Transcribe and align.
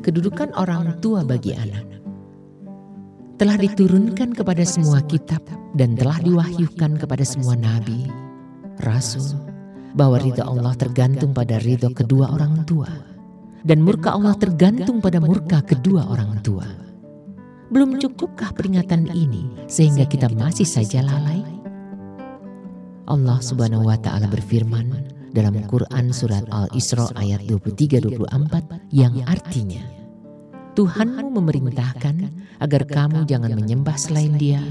kedudukan 0.00 0.52
orang 0.56 0.98
tua 1.04 1.24
bagi 1.24 1.52
anak. 1.56 1.86
Telah 3.40 3.56
diturunkan 3.56 4.36
kepada 4.36 4.64
semua 4.68 5.00
kitab 5.08 5.40
dan 5.72 5.96
telah 5.96 6.20
diwahyukan 6.20 7.00
kepada 7.00 7.24
semua 7.24 7.56
nabi, 7.56 8.04
rasul, 8.84 9.40
bahwa 9.96 10.20
ridha 10.20 10.44
Allah 10.44 10.76
tergantung 10.76 11.32
pada 11.32 11.56
ridho 11.60 11.88
kedua 11.92 12.32
orang 12.32 12.64
tua. 12.68 12.88
Dan 13.60 13.84
murka 13.84 14.16
Allah 14.16 14.32
tergantung 14.40 15.04
pada 15.04 15.20
murka 15.20 15.60
kedua 15.60 16.08
orang 16.08 16.40
tua. 16.40 16.64
Belum 17.68 18.00
cukupkah 18.00 18.56
peringatan 18.56 19.12
ini 19.12 19.68
sehingga 19.68 20.08
kita 20.08 20.32
masih 20.32 20.64
saja 20.64 21.04
lalai? 21.04 21.44
Allah 23.04 23.38
subhanahu 23.42 23.84
wa 23.84 24.00
ta'ala 24.00 24.32
berfirman 24.32 25.19
dalam 25.30 25.54
Quran 25.66 26.10
surat 26.10 26.42
Al-Isra 26.50 27.10
ayat 27.14 27.46
23-24 27.46 28.94
yang 28.94 29.14
artinya 29.26 30.00
Tuhanmu 30.70 31.34
memerintahkan 31.34 32.16
agar 32.62 32.82
kamu 32.86 33.26
jangan 33.26 33.52
menyembah 33.58 33.98
selain 33.98 34.38
dia 34.38 34.62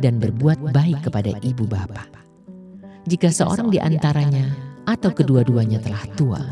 dan 0.00 0.16
berbuat 0.16 0.72
baik 0.72 1.04
kepada 1.08 1.36
ibu 1.44 1.68
bapa. 1.68 2.08
Jika 3.06 3.28
seorang 3.28 3.68
di 3.68 3.78
antaranya 3.78 4.48
atau 4.88 5.12
kedua-duanya 5.12 5.78
telah 5.84 6.04
tua, 6.16 6.42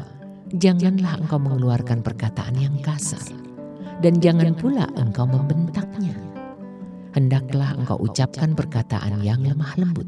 janganlah 0.54 1.16
engkau 1.18 1.40
mengeluarkan 1.40 2.04
perkataan 2.04 2.54
yang 2.60 2.76
kasar, 2.84 3.24
dan 4.04 4.20
jangan 4.20 4.52
pula 4.52 4.86
engkau 5.00 5.26
membentaknya. 5.26 6.14
Hendaklah 7.16 7.74
engkau 7.74 7.98
ucapkan 8.04 8.52
perkataan 8.52 9.24
yang 9.24 9.40
lemah 9.42 9.74
lembut. 9.80 10.06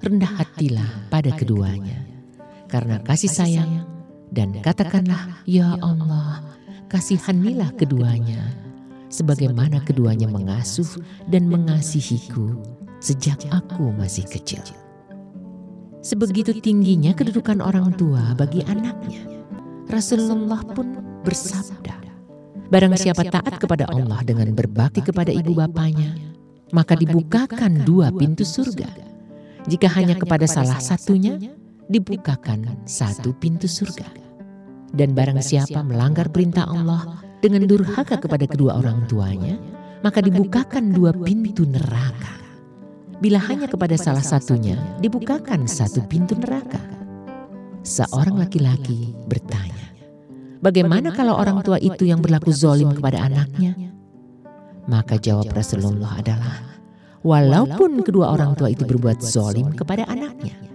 Rendah 0.00 0.32
hatilah 0.42 1.06
pada 1.12 1.32
keduanya, 1.36 2.09
karena 2.70 3.02
kasih 3.02 3.28
sayang, 3.28 3.84
dan 4.30 4.54
katakanlah, 4.62 5.42
Ya 5.44 5.74
Allah, 5.82 6.46
kasihanilah 6.86 7.74
keduanya, 7.74 8.54
sebagaimana 9.10 9.82
keduanya 9.82 10.30
mengasuh 10.30 10.86
dan 11.26 11.50
mengasihiku 11.50 12.62
sejak 13.02 13.42
aku 13.50 13.90
masih 13.98 14.24
kecil. 14.30 14.62
Sebegitu 16.00 16.56
tingginya 16.62 17.12
kedudukan 17.12 17.60
orang 17.60 17.92
tua 17.98 18.32
bagi 18.38 18.64
anaknya. 18.64 19.26
Rasulullah 19.90 20.64
pun 20.64 20.96
bersabda, 21.26 22.00
Barang 22.70 22.94
siapa 22.94 23.26
taat 23.26 23.58
kepada 23.58 23.90
Allah 23.90 24.22
dengan 24.22 24.54
berbakti 24.54 25.02
kepada 25.02 25.34
ibu 25.34 25.58
bapanya, 25.58 26.14
maka 26.70 26.94
dibukakan 26.94 27.82
dua 27.82 28.14
pintu 28.14 28.46
surga. 28.46 28.86
Jika 29.66 29.90
hanya 29.90 30.14
kepada 30.14 30.46
salah 30.46 30.78
satunya, 30.78 31.36
dibukakan 31.90 32.86
satu 32.86 33.34
pintu 33.34 33.66
surga. 33.66 34.06
Dan 34.94 35.14
barang 35.14 35.42
siapa 35.42 35.82
melanggar 35.82 36.30
perintah 36.30 36.70
Allah 36.70 37.18
dengan 37.42 37.66
durhaka 37.66 38.18
kepada 38.18 38.46
kedua 38.46 38.78
orang 38.78 39.06
tuanya, 39.10 39.58
maka 40.06 40.22
dibukakan 40.22 40.94
dua 40.94 41.10
pintu 41.10 41.66
neraka. 41.66 42.38
Bila 43.20 43.36
hanya 43.36 43.68
kepada 43.68 44.00
salah 44.00 44.24
satunya 44.24 44.80
dibukakan 45.02 45.68
satu 45.68 46.00
pintu 46.08 46.38
neraka. 46.38 46.80
Seorang 47.84 48.40
laki-laki 48.40 49.12
bertanya, 49.28 49.92
bagaimana 50.64 51.12
kalau 51.12 51.36
orang 51.36 51.60
tua 51.64 51.76
itu 51.80 52.06
yang 52.06 52.22
berlaku 52.22 52.52
zolim 52.52 52.92
kepada 52.96 53.24
anaknya? 53.24 53.76
Maka 54.88 55.20
jawab 55.20 55.48
Rasulullah 55.52 56.18
adalah, 56.18 56.56
walaupun 57.24 58.00
kedua 58.04 58.32
orang 58.32 58.56
tua 58.56 58.72
itu 58.72 58.84
berbuat 58.84 59.20
zolim 59.22 59.72
kepada 59.72 60.08
anaknya. 60.08 60.69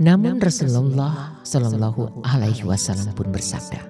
Namun 0.00 0.40
Rasulullah 0.40 1.44
Shallallahu 1.44 2.24
Alaihi 2.24 2.64
Wasallam 2.64 3.12
pun 3.12 3.28
bersabda, 3.28 3.84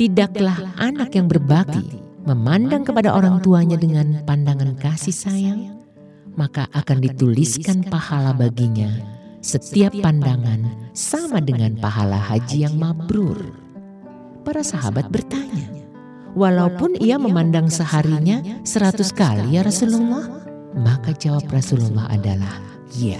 tidaklah 0.00 0.56
anak 0.80 1.12
yang 1.12 1.28
berbakti 1.28 2.00
memandang 2.24 2.88
kepada 2.88 3.12
orang 3.12 3.36
tuanya 3.44 3.76
dengan 3.76 4.24
pandangan 4.24 4.72
kasih 4.80 5.12
sayang 5.12 5.78
maka 6.38 6.70
akan 6.70 7.02
dituliskan 7.02 7.82
pahala 7.90 8.30
baginya 8.30 8.86
setiap 9.42 9.90
pandangan 9.98 10.70
sama 10.94 11.42
dengan 11.42 11.74
pahala 11.74 12.14
haji 12.14 12.70
yang 12.70 12.78
mabrur. 12.78 13.50
Para 14.46 14.62
sahabat 14.62 15.10
bertanya, 15.10 15.66
walaupun 16.38 16.94
ia 17.02 17.18
memandang 17.18 17.66
seharinya 17.66 18.62
seratus 18.62 19.10
kali 19.10 19.58
ya 19.58 19.66
Rasulullah? 19.66 20.46
Maka 20.78 21.10
jawab 21.10 21.42
Rasulullah 21.50 22.06
adalah, 22.06 22.54
ya. 22.94 23.18